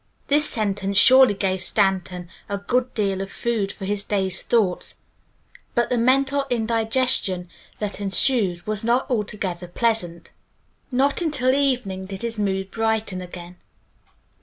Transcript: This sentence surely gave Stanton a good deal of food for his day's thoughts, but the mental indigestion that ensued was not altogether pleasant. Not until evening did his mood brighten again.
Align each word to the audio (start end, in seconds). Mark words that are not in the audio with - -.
This 0.29 0.49
sentence 0.49 0.97
surely 0.97 1.35
gave 1.35 1.61
Stanton 1.61 2.27
a 2.49 2.57
good 2.57 2.91
deal 2.95 3.21
of 3.21 3.31
food 3.31 3.71
for 3.71 3.85
his 3.85 4.03
day's 4.03 4.41
thoughts, 4.41 4.95
but 5.75 5.91
the 5.91 5.97
mental 5.99 6.47
indigestion 6.49 7.47
that 7.77 8.01
ensued 8.01 8.65
was 8.65 8.83
not 8.83 9.07
altogether 9.11 9.67
pleasant. 9.67 10.31
Not 10.91 11.21
until 11.21 11.53
evening 11.53 12.07
did 12.07 12.23
his 12.23 12.39
mood 12.39 12.71
brighten 12.71 13.21
again. 13.21 13.57